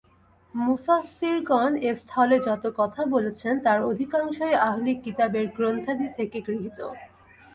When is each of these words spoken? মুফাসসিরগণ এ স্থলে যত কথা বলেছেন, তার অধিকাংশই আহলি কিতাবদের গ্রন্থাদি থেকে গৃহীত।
মুফাসসিরগণ 0.53 1.71
এ 1.81 1.91
স্থলে 1.95 2.37
যত 2.47 2.63
কথা 2.79 3.01
বলেছেন, 3.05 3.53
তার 3.59 3.79
অধিকাংশই 3.83 4.55
আহলি 4.67 4.93
কিতাবদের 5.05 5.45
গ্রন্থাদি 5.57 6.07
থেকে 6.17 6.37
গৃহীত। 6.47 6.79